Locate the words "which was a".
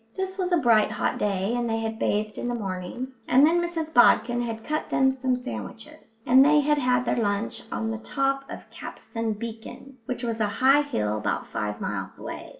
10.07-10.47